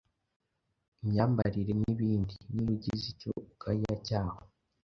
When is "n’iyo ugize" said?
2.51-3.05